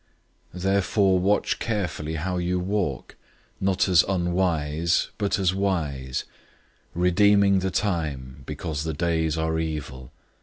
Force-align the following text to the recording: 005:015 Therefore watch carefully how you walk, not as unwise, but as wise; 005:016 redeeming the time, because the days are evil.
005:015 0.55 0.61
Therefore 0.63 1.19
watch 1.19 1.59
carefully 1.59 2.15
how 2.15 2.37
you 2.37 2.59
walk, 2.59 3.17
not 3.59 3.87
as 3.87 4.01
unwise, 4.09 5.09
but 5.19 5.37
as 5.37 5.53
wise; 5.53 6.25
005:016 6.95 6.95
redeeming 7.03 7.59
the 7.59 7.69
time, 7.69 8.41
because 8.47 8.83
the 8.83 8.95
days 8.95 9.37
are 9.37 9.59
evil. 9.59 10.11